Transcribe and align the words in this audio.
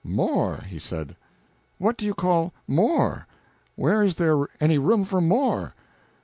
"More?" 0.03 0.61
he 0.67 0.79
said. 0.79 1.15
"What 1.77 1.95
do 1.95 2.07
you 2.07 2.15
call 2.15 2.53
more? 2.67 3.27
Where's 3.75 4.15
there 4.15 4.47
any 4.59 4.79
room 4.79 5.05
for 5.05 5.21
more?" 5.21 5.75